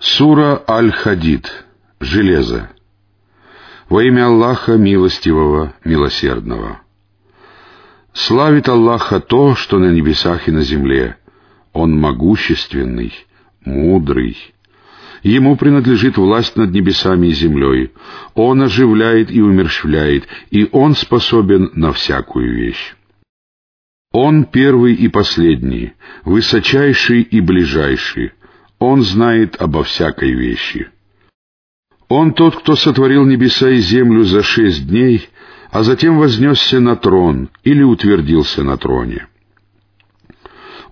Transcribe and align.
Сура 0.00 0.62
Аль-Хадид. 0.66 1.66
Железо. 2.00 2.70
Во 3.90 4.02
имя 4.02 4.28
Аллаха 4.28 4.78
Милостивого, 4.78 5.74
Милосердного. 5.84 6.80
Славит 8.14 8.70
Аллаха 8.70 9.20
то, 9.20 9.54
что 9.54 9.78
на 9.78 9.92
небесах 9.92 10.48
и 10.48 10.52
на 10.52 10.62
земле. 10.62 11.18
Он 11.74 12.00
могущественный, 12.00 13.12
мудрый. 13.66 14.38
Ему 15.22 15.56
принадлежит 15.56 16.16
власть 16.16 16.56
над 16.56 16.70
небесами 16.70 17.26
и 17.26 17.32
землей. 17.32 17.92
Он 18.32 18.62
оживляет 18.62 19.30
и 19.30 19.42
умерщвляет, 19.42 20.26
и 20.50 20.66
Он 20.72 20.94
способен 20.94 21.72
на 21.74 21.92
всякую 21.92 22.54
вещь. 22.54 22.94
Он 24.12 24.44
первый 24.44 24.94
и 24.94 25.08
последний, 25.08 25.92
высочайший 26.24 27.20
и 27.20 27.42
ближайший. 27.42 28.32
Он 28.80 29.02
знает 29.02 29.60
обо 29.60 29.84
всякой 29.84 30.32
вещи. 30.32 30.88
Он 32.08 32.32
тот, 32.32 32.56
кто 32.56 32.74
сотворил 32.76 33.26
небеса 33.26 33.68
и 33.70 33.76
землю 33.76 34.24
за 34.24 34.42
шесть 34.42 34.88
дней, 34.88 35.28
а 35.70 35.82
затем 35.82 36.18
вознесся 36.18 36.80
на 36.80 36.96
трон 36.96 37.50
или 37.62 37.82
утвердился 37.82 38.64
на 38.64 38.78
троне. 38.78 39.28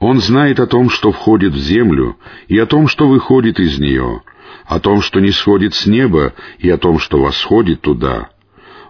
Он 0.00 0.20
знает 0.20 0.60
о 0.60 0.66
том, 0.66 0.90
что 0.90 1.10
входит 1.10 1.54
в 1.54 1.58
землю, 1.58 2.18
и 2.46 2.58
о 2.58 2.66
том, 2.66 2.86
что 2.86 3.08
выходит 3.08 3.58
из 3.58 3.78
нее, 3.78 4.22
о 4.66 4.78
том, 4.78 5.00
что 5.00 5.18
не 5.18 5.32
сходит 5.32 5.74
с 5.74 5.86
неба, 5.86 6.34
и 6.58 6.68
о 6.68 6.76
том, 6.76 6.98
что 6.98 7.20
восходит 7.20 7.80
туда. 7.80 8.28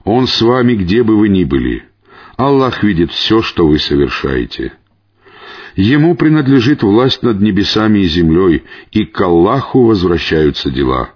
Он 0.04 0.26
с 0.26 0.42
вами, 0.42 0.74
где 0.74 1.02
бы 1.02 1.16
вы 1.16 1.28
ни 1.28 1.44
были. 1.44 1.84
Аллах 2.36 2.82
видит 2.82 3.12
все, 3.12 3.42
что 3.42 3.66
вы 3.66 3.78
совершаете. 3.78 4.72
Ему 5.78 6.16
принадлежит 6.16 6.82
власть 6.82 7.22
над 7.22 7.40
небесами 7.40 8.00
и 8.00 8.08
землей, 8.08 8.64
и 8.90 9.04
к 9.04 9.20
Аллаху 9.20 9.84
возвращаются 9.84 10.72
дела. 10.72 11.10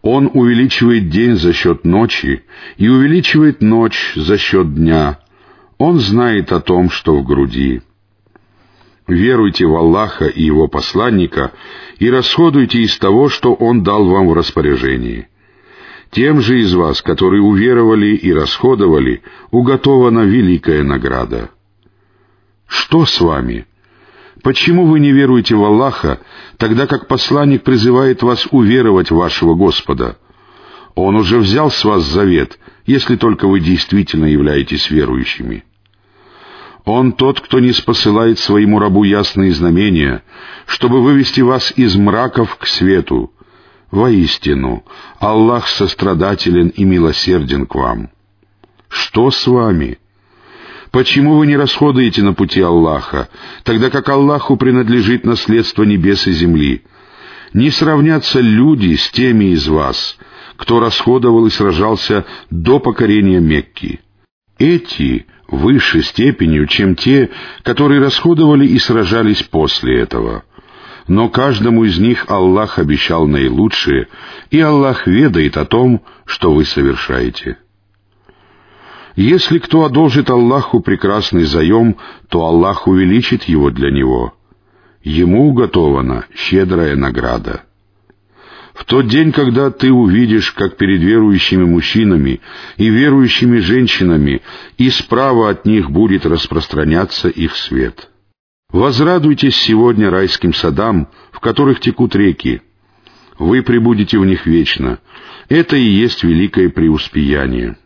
Он 0.00 0.30
увеличивает 0.32 1.10
день 1.10 1.36
за 1.36 1.52
счет 1.52 1.84
ночи 1.84 2.44
и 2.78 2.88
увеличивает 2.88 3.60
ночь 3.60 4.14
за 4.16 4.38
счет 4.38 4.74
дня. 4.74 5.18
Он 5.76 5.98
знает 5.98 6.50
о 6.50 6.60
том, 6.60 6.88
что 6.88 7.14
в 7.14 7.24
груди. 7.24 7.82
Веруйте 9.06 9.66
в 9.66 9.76
Аллаха 9.76 10.28
и 10.28 10.42
Его 10.42 10.66
посланника 10.66 11.52
и 11.98 12.08
расходуйте 12.08 12.80
из 12.80 12.96
того, 12.96 13.28
что 13.28 13.52
Он 13.52 13.82
дал 13.82 14.06
вам 14.06 14.28
в 14.28 14.32
распоряжении. 14.32 15.28
Тем 16.10 16.40
же 16.40 16.58
из 16.58 16.72
вас, 16.72 17.02
которые 17.02 17.42
уверовали 17.42 18.16
и 18.16 18.32
расходовали, 18.32 19.20
уготована 19.50 20.20
великая 20.20 20.82
награда. 20.82 21.50
Что 22.72 23.04
с 23.04 23.20
вами? 23.20 23.66
Почему 24.42 24.86
вы 24.86 24.98
не 24.98 25.12
веруете 25.12 25.54
в 25.54 25.62
Аллаха, 25.62 26.20
тогда 26.56 26.86
как 26.86 27.06
посланник 27.06 27.64
призывает 27.64 28.22
вас 28.22 28.48
уверовать 28.50 29.10
в 29.10 29.16
вашего 29.16 29.54
Господа? 29.54 30.16
Он 30.94 31.16
уже 31.16 31.38
взял 31.38 31.70
с 31.70 31.84
вас 31.84 32.02
завет, 32.02 32.58
если 32.86 33.16
только 33.16 33.46
вы 33.46 33.60
действительно 33.60 34.24
являетесь 34.24 34.90
верующими. 34.90 35.64
Он 36.86 37.12
тот, 37.12 37.40
кто 37.40 37.60
не 37.60 37.72
спосылает 37.72 38.38
своему 38.38 38.78
рабу 38.78 39.04
ясные 39.04 39.52
знамения, 39.52 40.22
чтобы 40.64 41.02
вывести 41.02 41.42
вас 41.42 41.74
из 41.76 41.94
мраков 41.96 42.56
к 42.56 42.66
свету. 42.66 43.34
Воистину, 43.90 44.82
Аллах 45.18 45.68
сострадателен 45.68 46.68
и 46.68 46.84
милосерден 46.84 47.66
к 47.66 47.74
вам. 47.74 48.08
Что 48.88 49.30
с 49.30 49.46
вами? 49.46 49.98
Почему 50.92 51.38
вы 51.38 51.46
не 51.46 51.56
расходуете 51.56 52.22
на 52.22 52.34
пути 52.34 52.60
Аллаха, 52.60 53.30
тогда 53.64 53.88
как 53.88 54.10
Аллаху 54.10 54.58
принадлежит 54.58 55.24
наследство 55.24 55.84
небес 55.84 56.26
и 56.26 56.32
земли? 56.32 56.82
Не 57.54 57.70
сравнятся 57.70 58.40
люди 58.40 58.94
с 58.96 59.10
теми 59.10 59.52
из 59.54 59.66
вас, 59.68 60.18
кто 60.56 60.80
расходовал 60.80 61.46
и 61.46 61.50
сражался 61.50 62.26
до 62.50 62.78
покорения 62.78 63.40
Мекки. 63.40 64.00
Эти 64.58 65.26
выше 65.48 66.02
степенью, 66.02 66.66
чем 66.66 66.94
те, 66.94 67.30
которые 67.62 68.02
расходовали 68.02 68.66
и 68.66 68.78
сражались 68.78 69.42
после 69.42 70.00
этого. 70.00 70.44
Но 71.08 71.30
каждому 71.30 71.84
из 71.84 71.98
них 71.98 72.26
Аллах 72.28 72.78
обещал 72.78 73.26
наилучшее, 73.26 74.08
и 74.50 74.60
Аллах 74.60 75.06
ведает 75.06 75.56
о 75.56 75.64
том, 75.64 76.02
что 76.26 76.52
вы 76.52 76.66
совершаете. 76.66 77.56
Если 79.16 79.58
кто 79.58 79.84
одолжит 79.84 80.30
Аллаху 80.30 80.80
прекрасный 80.80 81.44
заем, 81.44 81.96
то 82.28 82.44
Аллах 82.44 82.86
увеличит 82.86 83.44
его 83.44 83.70
для 83.70 83.90
него. 83.90 84.34
Ему 85.02 85.48
уготована 85.48 86.26
щедрая 86.34 86.96
награда. 86.96 87.64
В 88.72 88.84
тот 88.84 89.06
день, 89.06 89.32
когда 89.32 89.70
ты 89.70 89.92
увидишь, 89.92 90.52
как 90.52 90.78
перед 90.78 91.02
верующими 91.02 91.64
мужчинами 91.64 92.40
и 92.78 92.88
верующими 92.88 93.58
женщинами 93.58 94.40
и 94.78 94.88
справа 94.88 95.50
от 95.50 95.66
них 95.66 95.90
будет 95.90 96.24
распространяться 96.24 97.28
их 97.28 97.54
свет. 97.54 98.08
Возрадуйтесь 98.70 99.56
сегодня 99.56 100.08
райским 100.08 100.54
садам, 100.54 101.08
в 101.32 101.40
которых 101.40 101.80
текут 101.80 102.16
реки. 102.16 102.62
Вы 103.38 103.62
пребудете 103.62 104.18
в 104.18 104.24
них 104.24 104.46
вечно. 104.46 105.00
Это 105.50 105.76
и 105.76 105.82
есть 105.82 106.22
великое 106.24 106.70
преуспеяние. 106.70 107.76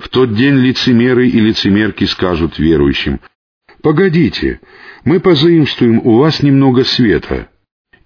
В 0.00 0.08
тот 0.08 0.34
день 0.34 0.54
лицемеры 0.54 1.28
и 1.28 1.38
лицемерки 1.38 2.04
скажут 2.04 2.58
верующим, 2.58 3.20
«Погодите, 3.82 4.60
мы 5.04 5.20
позаимствуем 5.20 6.00
у 6.02 6.16
вас 6.16 6.42
немного 6.42 6.84
света». 6.84 7.48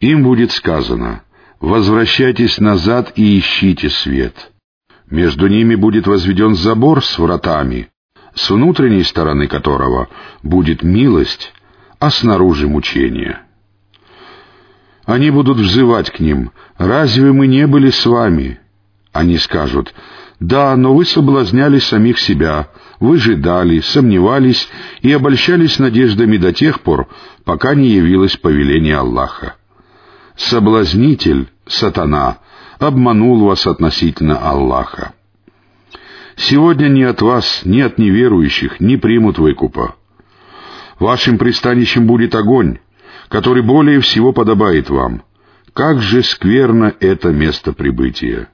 Им 0.01 0.25
будет 0.25 0.51
сказано, 0.51 1.23
«Возвращайтесь 1.61 2.59
назад 2.59 3.13
и 3.15 3.39
ищите 3.39 3.91
свет». 3.91 4.53
Между 5.09 5.47
ними 5.47 5.77
будет 5.77 6.09
возведен 6.09 6.57
забор 6.57 7.05
с 7.05 7.17
вратами, 7.17 7.91
с 8.35 8.51
внутренней 8.51 9.05
стороны 9.05 9.47
которого 9.47 10.09
будет 10.43 10.83
милость, 10.83 11.53
а 12.01 12.11
снаружи 12.11 12.67
мучение. 12.67 13.39
Они 15.05 15.31
будут 15.31 15.59
взывать 15.59 16.11
к 16.11 16.19
ним, 16.19 16.51
«Разве 16.77 17.31
мы 17.31 17.47
не 17.47 17.69
были 17.69 17.91
с 17.91 18.05
вами?» 18.05 18.59
Они 19.15 19.39
скажут, 19.39 19.95
да, 20.41 20.77
но 20.77 20.93
вы 20.93 21.05
соблазняли 21.05 21.79
самих 21.79 22.19
себя, 22.19 22.69
вы 22.99 23.19
ждали, 23.19 23.79
сомневались 23.79 24.69
и 25.03 25.13
обольщались 25.13 25.79
надеждами 25.79 26.37
до 26.37 26.53
тех 26.53 26.81
пор, 26.81 27.07
пока 27.45 27.77
не 27.77 27.91
явилось 27.91 28.37
повеление 28.37 28.97
Аллаха. 28.97 29.55
Соблазнитель, 30.35 31.49
сатана, 31.65 32.39
обманул 32.81 33.45
вас 33.45 33.69
относительно 33.69 34.37
Аллаха. 34.37 35.15
Сегодня 36.35 36.89
ни 36.89 37.03
от 37.03 37.23
вас, 37.23 37.61
ни 37.65 37.81
от 37.81 37.99
неверующих 37.99 38.81
не 38.81 38.97
примут 38.97 39.39
выкупа. 39.39 39.95
Вашим 40.99 41.39
пристанищем 41.39 42.09
будет 42.09 42.35
огонь, 42.35 42.79
который 43.29 43.63
более 43.63 44.01
всего 44.01 44.33
подобает 44.33 44.91
вам. 44.91 45.23
Как 45.73 46.01
же 46.01 46.25
скверно 46.25 46.93
это 46.99 47.29
место 47.29 47.73
прибытия! 47.73 48.49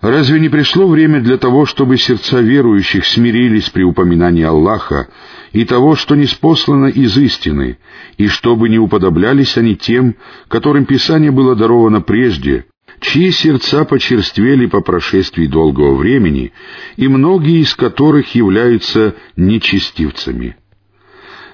Разве 0.00 0.38
не 0.38 0.48
пришло 0.48 0.86
время 0.86 1.20
для 1.20 1.38
того, 1.38 1.66
чтобы 1.66 1.96
сердца 1.96 2.40
верующих 2.40 3.04
смирились 3.04 3.68
при 3.68 3.82
упоминании 3.82 4.44
Аллаха 4.44 5.08
и 5.52 5.64
того, 5.64 5.96
что 5.96 6.14
не 6.14 6.26
спослано 6.26 6.86
из 6.86 7.16
истины, 7.18 7.78
и 8.16 8.28
чтобы 8.28 8.68
не 8.68 8.78
уподоблялись 8.78 9.56
они 9.56 9.74
тем, 9.74 10.14
которым 10.46 10.84
Писание 10.84 11.32
было 11.32 11.56
даровано 11.56 12.00
прежде, 12.00 12.66
чьи 13.00 13.32
сердца 13.32 13.84
почерствели 13.84 14.66
по 14.66 14.82
прошествии 14.82 15.46
долгого 15.46 15.96
времени, 15.96 16.52
и 16.96 17.08
многие 17.08 17.60
из 17.60 17.74
которых 17.74 18.36
являются 18.36 19.16
нечестивцами? 19.36 20.56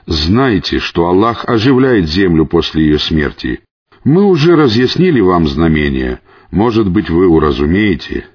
Знайте, 0.04 0.80
что 0.80 1.06
Аллах 1.06 1.48
оживляет 1.48 2.10
землю 2.10 2.44
после 2.44 2.84
ее 2.84 2.98
смерти. 2.98 3.60
Мы 4.04 4.24
уже 4.24 4.54
разъяснили 4.54 5.20
вам 5.20 5.48
знамения, 5.48 6.20
может 6.50 6.90
быть, 6.90 7.08
вы 7.08 7.26
уразумеете— 7.26 8.26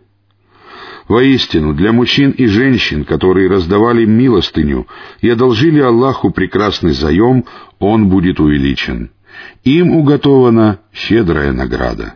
Воистину, 1.10 1.74
для 1.74 1.92
мужчин 1.92 2.30
и 2.30 2.46
женщин, 2.46 3.04
которые 3.04 3.50
раздавали 3.50 4.06
милостыню 4.06 4.88
и 5.22 5.30
одолжили 5.30 5.80
Аллаху 5.80 6.30
прекрасный 6.30 6.92
заем, 6.92 7.46
он 7.80 8.10
будет 8.10 8.40
увеличен. 8.40 9.10
Им 9.64 9.90
уготована 9.90 10.78
щедрая 10.94 11.52
награда. 11.52 12.14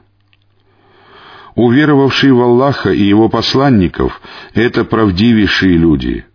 Уверовавшие 1.56 2.34
в 2.34 2.42
Аллаха 2.42 2.92
и 2.92 3.02
Его 3.02 3.30
посланников— 3.30 4.22
это 4.54 4.86
правдивейшие 4.86 5.76
люди, 5.76 6.26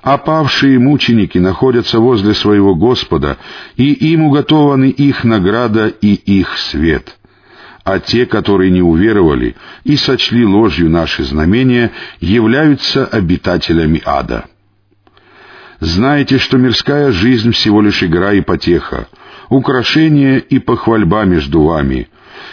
а 0.00 0.16
павшие 0.16 0.78
мученики 0.78 1.38
находятся 1.38 1.98
возле 1.98 2.34
своего 2.34 2.76
Господа, 2.76 3.38
и 3.76 3.92
им 3.92 4.22
уготованы 4.22 4.90
их 4.90 5.24
награда 5.24 5.88
и 5.88 6.14
их 6.14 6.58
свет— 6.58 7.18
а 7.84 8.00
те, 8.00 8.24
которые 8.24 8.70
не 8.70 8.82
уверовали 8.82 9.56
и 9.84 9.96
сочли 9.96 10.44
ложью 10.44 10.90
наши 10.90 11.22
знамения, 11.22 11.92
являются 12.18 13.04
обитателями 13.04 14.00
ада. 14.04 14.46
Знаете, 15.80 16.38
что 16.38 16.56
мирская 16.56 17.12
жизнь 17.12 17.52
всего 17.52 17.82
лишь 17.82 18.02
игра 18.02 18.32
и 18.32 18.40
потеха, 18.40 19.08
украшение 19.50 20.40
и 20.40 20.58
похвальба 20.58 21.24
между 21.24 21.62
вами, 21.62 22.08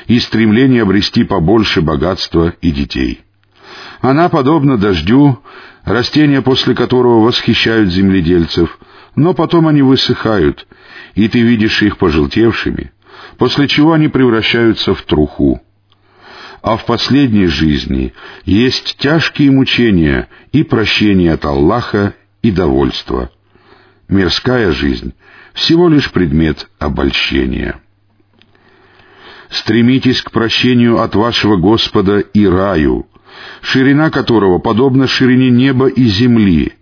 и 0.08 0.20
стремление 0.20 0.82
обрести 0.82 1.24
побольше 1.24 1.82
богатства 1.82 2.54
и 2.62 2.72
детей. 2.72 3.22
Она 4.02 4.28
подобна 4.28 4.78
дождю, 4.78 5.40
растения 5.86 6.42
после 6.42 6.76
которого 6.76 7.24
восхищают 7.24 7.90
земледельцев, 7.90 8.78
но 9.16 9.34
потом 9.34 9.68
они 9.68 9.82
высыхают, 9.82 10.68
и 11.16 11.30
ты 11.30 11.40
видишь 11.40 11.82
их 11.84 11.98
пожелтевшими, 11.98 12.92
после 13.38 13.68
чего 13.68 13.94
они 13.94 14.08
превращаются 14.08 14.94
в 14.94 15.02
труху. 15.04 15.62
А 16.62 16.78
в 16.78 16.86
последней 16.86 17.48
жизни 17.48 18.14
есть 18.46 18.98
тяжкие 18.98 19.52
мучения 19.52 20.28
и 20.52 20.64
прощение 20.64 21.34
от 21.34 21.46
Аллаха 21.46 22.14
и 22.42 22.52
довольство. 22.52 23.32
Мирская 24.08 24.72
жизнь— 24.72 25.14
всего 25.54 25.90
лишь 25.90 26.12
предмет 26.12 26.70
обольщения. 26.80 27.82
Стремитесь 29.50 30.22
к 30.22 30.32
прощению 30.32 31.02
от 31.02 31.16
вашего 31.16 31.58
Господа 31.58 32.20
и 32.20 32.46
раю, 32.48 33.08
ширина 33.62 34.10
которого 34.10 34.60
подобна 34.60 35.08
ширине 35.08 35.50
неба 35.50 35.88
и 35.88 36.06
земли. 36.06 36.74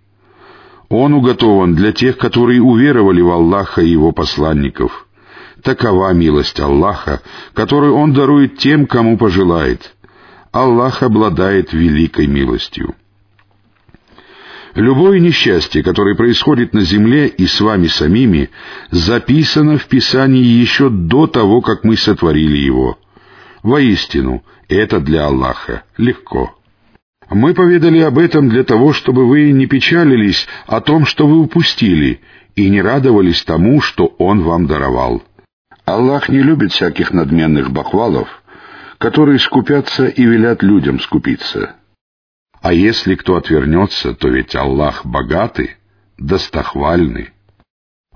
Он 0.87 1.13
уготован 1.13 1.75
для 1.75 1.91
тех, 1.91 2.17
которые 2.17 2.61
уверовали 2.61 3.21
в 3.21 3.29
Аллаха 3.29 3.81
и 3.81 3.89
Его 3.89 4.11
посланников. 4.11 5.07
Такова 5.63 6.13
милость 6.13 6.59
Аллаха, 6.59 7.21
которую 7.53 7.95
Он 7.95 8.13
дарует 8.13 8.57
тем, 8.57 8.85
кому 8.85 9.17
пожелает. 9.17 9.95
Аллах 10.51 11.03
обладает 11.03 11.73
великой 11.73 12.27
милостью. 12.27 12.95
Любое 14.75 15.19
несчастье, 15.19 15.83
которое 15.83 16.15
происходит 16.15 16.73
на 16.73 16.81
земле 16.81 17.27
и 17.27 17.47
с 17.47 17.59
вами 17.59 17.87
самими, 17.87 18.49
записано 18.91 19.77
в 19.77 19.85
Писании 19.87 20.43
еще 20.43 20.89
до 20.89 21.27
того, 21.27 21.61
как 21.61 21.83
мы 21.83 21.97
сотворили 21.97 22.57
его. 22.57 22.97
Воистину, 23.63 24.43
это 24.67 24.99
для 24.99 25.25
Аллаха 25.25 25.83
легко. 25.97 26.55
Мы 27.29 27.53
поведали 27.53 27.99
об 27.99 28.17
этом 28.17 28.49
для 28.49 28.63
того, 28.63 28.93
чтобы 28.93 29.27
вы 29.27 29.51
не 29.51 29.67
печалились 29.67 30.47
о 30.65 30.81
том, 30.81 31.05
что 31.05 31.27
вы 31.27 31.39
упустили, 31.39 32.21
и 32.55 32.69
не 32.69 32.81
радовались 32.81 33.43
тому, 33.43 33.81
что 33.81 34.05
Он 34.17 34.41
вам 34.41 34.65
даровал. 34.65 35.23
Аллах 35.89 36.29
не 36.29 36.39
любит 36.39 36.71
всяких 36.71 37.11
надменных 37.11 37.71
бахвалов, 37.71 38.43
которые 38.97 39.39
скупятся 39.39 40.05
и 40.07 40.23
велят 40.23 40.61
людям 40.61 40.99
скупиться. 40.99 41.75
А 42.61 42.73
если 42.73 43.15
кто 43.15 43.35
отвернется, 43.35 44.13
то 44.13 44.29
ведь 44.29 44.55
Аллах 44.55 45.05
богатый, 45.05 45.77
достохвальный. 46.17 47.29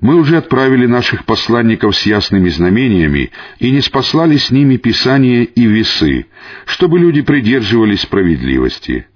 Мы 0.02 0.16
уже 0.16 0.38
отправили 0.38 0.86
наших 0.86 1.26
посланников 1.26 1.96
с 1.96 2.06
ясными 2.06 2.50
знамениями 2.50 3.32
и 3.60 3.72
не 3.72 3.82
спаслали 3.82 4.38
с 4.38 4.52
ними 4.52 4.78
Писание 4.78 5.46
и 5.46 5.66
весы, 5.66 6.28
чтобы 6.66 7.00
люди 7.00 7.22
придерживались 7.22 8.02
справедливости. 8.02 9.08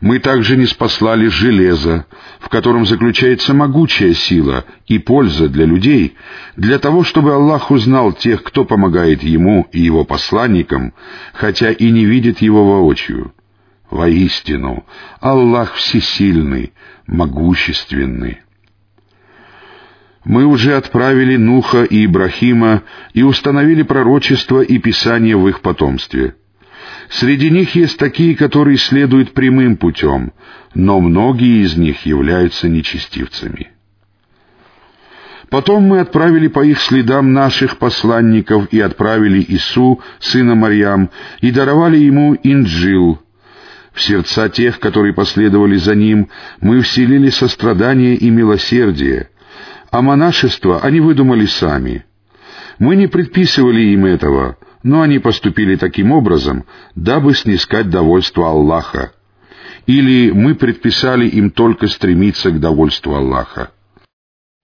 Мы 0.00 0.18
также 0.18 0.56
не 0.56 0.66
спаслали 0.66 1.26
железо, 1.28 2.06
в 2.40 2.48
котором 2.48 2.86
заключается 2.86 3.54
могучая 3.54 4.14
сила 4.14 4.64
и 4.86 4.98
польза 4.98 5.48
для 5.48 5.64
людей, 5.64 6.16
для 6.56 6.78
того, 6.78 7.02
чтобы 7.02 7.32
Аллах 7.32 7.70
узнал 7.70 8.12
тех, 8.12 8.42
кто 8.42 8.64
помогает 8.64 9.22
Ему 9.22 9.66
и 9.72 9.80
Его 9.80 10.04
посланникам, 10.04 10.92
хотя 11.32 11.70
и 11.70 11.90
не 11.90 12.04
видит 12.04 12.42
Его 12.42 12.64
воочию. 12.64 13.32
Воистину, 13.90 14.84
Аллах 15.20 15.74
всесильный, 15.74 16.72
могущественный. 17.06 18.40
Мы 20.24 20.44
уже 20.44 20.74
отправили 20.74 21.36
Нуха 21.36 21.84
и 21.84 22.04
Ибрахима 22.04 22.82
и 23.14 23.22
установили 23.22 23.82
пророчество 23.82 24.60
и 24.60 24.78
писание 24.78 25.36
в 25.36 25.46
их 25.48 25.60
потомстве. 25.60 26.34
Среди 27.10 27.50
них 27.50 27.74
есть 27.74 27.98
такие, 27.98 28.36
которые 28.36 28.78
следуют 28.78 29.32
прямым 29.32 29.76
путем, 29.76 30.32
но 30.74 31.00
многие 31.00 31.64
из 31.64 31.76
них 31.76 32.04
являются 32.04 32.68
нечестивцами. 32.68 33.70
Потом 35.48 35.84
мы 35.84 36.00
отправили 36.00 36.48
по 36.48 36.64
их 36.64 36.80
следам 36.80 37.32
наших 37.32 37.78
посланников 37.78 38.66
и 38.72 38.80
отправили 38.80 39.44
Ису, 39.48 40.00
сына 40.18 40.56
Марьям, 40.56 41.10
и 41.40 41.52
даровали 41.52 41.98
ему 41.98 42.34
Инджил. 42.42 43.22
В 43.92 44.02
сердца 44.02 44.48
тех, 44.48 44.80
которые 44.80 45.14
последовали 45.14 45.76
за 45.76 45.94
ним, 45.94 46.28
мы 46.60 46.80
вселили 46.80 47.30
сострадание 47.30 48.16
и 48.16 48.28
милосердие— 48.28 49.30
а 49.90 50.02
монашество 50.02 50.80
они 50.80 51.00
выдумали 51.00 51.46
сами. 51.46 52.04
Мы 52.78 52.96
не 52.96 53.06
предписывали 53.06 53.80
им 53.80 54.04
этого, 54.04 54.58
но 54.86 55.02
они 55.02 55.18
поступили 55.18 55.74
таким 55.74 56.12
образом, 56.12 56.64
дабы 56.94 57.34
снискать 57.34 57.90
довольство 57.90 58.48
Аллаха. 58.50 59.12
Или 59.86 60.30
мы 60.30 60.54
предписали 60.54 61.26
им 61.26 61.50
только 61.50 61.88
стремиться 61.88 62.52
к 62.52 62.60
довольству 62.60 63.16
Аллаха. 63.16 63.72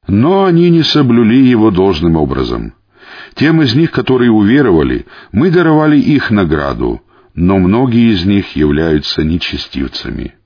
Но 0.07 0.45
они 0.45 0.71
не 0.71 0.85
соблюли 0.85 1.43
его 1.43 1.73
должным 1.73 2.15
образом. 2.15 2.75
Тем 3.35 3.63
из 3.63 3.75
них, 3.75 3.91
которые 3.91 4.31
уверовали, 4.31 5.07
мы 5.33 5.51
даровали 5.51 5.99
их 5.99 6.31
награду, 6.31 7.03
но 7.35 7.59
многие 7.59 8.13
из 8.13 8.25
них 8.25 8.55
являются 8.55 9.25
нечестивцами. 9.25 10.37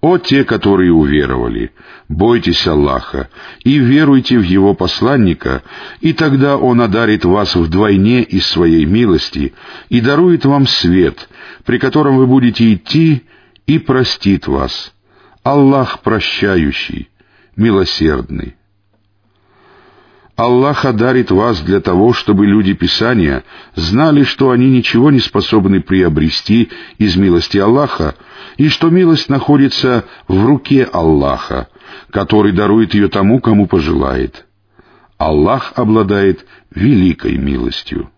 «О 0.00 0.16
те, 0.16 0.44
которые 0.44 0.92
уверовали! 0.92 1.72
Бойтесь 2.08 2.66
Аллаха 2.66 3.28
и 3.64 3.78
веруйте 3.78 4.38
в 4.38 4.42
Его 4.42 4.74
посланника, 4.74 5.62
и 6.00 6.12
тогда 6.14 6.56
Он 6.56 6.80
одарит 6.80 7.24
вас 7.24 7.54
вдвойне 7.54 8.22
из 8.22 8.46
Своей 8.46 8.86
милости 8.86 9.52
и 9.90 10.00
дарует 10.00 10.44
вам 10.46 10.66
свет, 10.66 11.28
при 11.64 11.78
котором 11.78 12.16
вы 12.16 12.26
будете 12.26 12.72
идти, 12.72 13.24
и 13.66 13.78
простит 13.78 14.46
вас. 14.46 14.94
Аллах 15.42 16.00
прощающий, 16.00 17.10
милосердный». 17.56 18.56
Аллах 20.40 20.86
одарит 20.86 21.30
вас 21.30 21.60
для 21.60 21.80
того, 21.80 22.14
чтобы 22.14 22.46
люди 22.46 22.72
Писания 22.72 23.44
знали, 23.74 24.22
что 24.24 24.52
они 24.52 24.70
ничего 24.70 25.10
не 25.10 25.20
способны 25.20 25.82
приобрести 25.82 26.70
из 26.96 27.14
милости 27.16 27.58
Аллаха, 27.58 28.14
и 28.56 28.68
что 28.68 28.88
милость 28.88 29.28
находится 29.28 30.06
в 30.28 30.46
руке 30.46 30.84
Аллаха, 30.84 31.68
который 32.10 32.52
дарует 32.52 32.94
ее 32.94 33.08
тому, 33.08 33.40
кому 33.40 33.66
пожелает. 33.66 34.46
Аллах 35.18 35.74
обладает 35.76 36.46
великой 36.74 37.36
милостью. 37.36 38.10